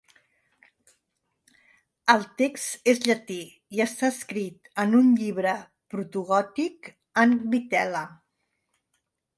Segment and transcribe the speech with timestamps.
[2.13, 3.37] El text és llatí
[3.79, 5.55] i està escrit en un llibre
[5.95, 6.93] protogòtic
[7.25, 8.05] en vitel·la.